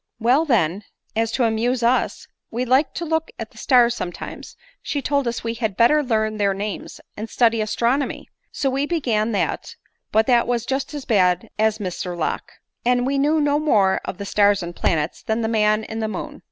"Well, 0.19 0.45
then; 0.45 0.81
as, 1.15 1.31
to 1.33 1.43
amuse 1.43 1.83
us 1.83 2.25
we 2.49 2.65
liked 2.65 2.95
to 2.97 3.05
look 3.05 3.29
at 3.37 3.51
the 3.51 3.57
I' 3.59 3.61
stars 3.61 3.95
sometimes, 3.95 4.57
she 4.81 4.99
told 4.99 5.27
we 5.43 5.53
had 5.53 5.77
better 5.77 6.01
learn 6.01 6.37
their 6.37 6.55
names,' 6.55 6.99
and 7.15 7.29
study 7.29 7.61
astronomy; 7.61 8.21
and 8.27 8.27
so 8.51 8.71
we 8.71 8.87
began 8.87 9.31
that, 9.33 9.75
but 10.11 10.25
that 10.25 10.47
was 10.47 10.65
just 10.65 10.95
as 10.95 11.05
bad 11.05 11.51
as 11.59 11.77
Mr 11.77 12.17
Locke; 12.17 12.53
and 12.83 13.05
we 13.05 13.19
knew 13.19 13.39
no 13.39 13.59
more 13.59 14.01
of 14.03 14.17
the 14.17 14.25
stars 14.25 14.63
and 14.63 14.75
planets, 14.75 15.21
than 15.21 15.41
the 15.41 15.47
man 15.47 15.83
in 15.83 15.99
the 15.99 16.07
moon. 16.07 16.39